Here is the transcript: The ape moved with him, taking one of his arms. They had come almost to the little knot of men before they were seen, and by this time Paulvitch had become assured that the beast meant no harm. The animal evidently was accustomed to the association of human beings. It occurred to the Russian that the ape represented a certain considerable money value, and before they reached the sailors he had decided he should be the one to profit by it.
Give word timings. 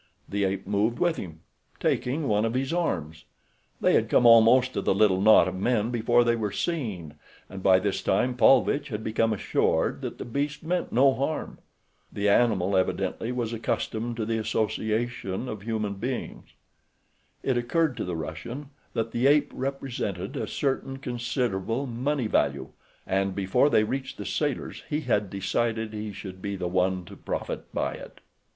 The 0.27 0.45
ape 0.45 0.65
moved 0.65 0.97
with 0.97 1.17
him, 1.17 1.41
taking 1.79 2.27
one 2.27 2.43
of 2.43 2.55
his 2.55 2.73
arms. 2.73 3.25
They 3.79 3.93
had 3.93 4.09
come 4.09 4.25
almost 4.25 4.73
to 4.73 4.81
the 4.81 4.95
little 4.95 5.21
knot 5.21 5.47
of 5.47 5.53
men 5.53 5.91
before 5.91 6.23
they 6.23 6.35
were 6.35 6.51
seen, 6.51 7.19
and 7.47 7.61
by 7.61 7.77
this 7.77 8.01
time 8.01 8.35
Paulvitch 8.35 8.87
had 8.87 9.03
become 9.03 9.31
assured 9.31 10.01
that 10.01 10.17
the 10.17 10.25
beast 10.25 10.63
meant 10.63 10.91
no 10.91 11.13
harm. 11.13 11.59
The 12.11 12.27
animal 12.29 12.75
evidently 12.75 13.31
was 13.31 13.53
accustomed 13.53 14.17
to 14.17 14.25
the 14.25 14.39
association 14.39 15.47
of 15.47 15.61
human 15.61 15.93
beings. 15.93 16.49
It 17.43 17.55
occurred 17.55 17.95
to 17.97 18.03
the 18.03 18.15
Russian 18.15 18.71
that 18.95 19.11
the 19.11 19.27
ape 19.27 19.51
represented 19.53 20.35
a 20.35 20.47
certain 20.47 20.97
considerable 20.97 21.85
money 21.85 22.25
value, 22.25 22.69
and 23.05 23.35
before 23.35 23.69
they 23.69 23.83
reached 23.83 24.17
the 24.17 24.25
sailors 24.25 24.81
he 24.89 25.01
had 25.01 25.29
decided 25.29 25.93
he 25.93 26.11
should 26.11 26.41
be 26.41 26.55
the 26.55 26.67
one 26.67 27.05
to 27.05 27.15
profit 27.15 27.71
by 27.71 27.93
it. 27.93 28.19